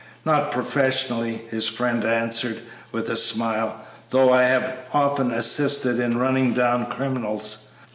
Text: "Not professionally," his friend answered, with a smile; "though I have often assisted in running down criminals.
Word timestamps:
"Not 0.25 0.51
professionally," 0.51 1.43
his 1.51 1.67
friend 1.67 2.03
answered, 2.03 2.57
with 2.91 3.07
a 3.07 3.15
smile; 3.15 3.85
"though 4.09 4.33
I 4.33 4.41
have 4.45 4.73
often 4.93 5.29
assisted 5.29 5.99
in 5.99 6.17
running 6.17 6.53
down 6.53 6.87
criminals. 6.87 7.67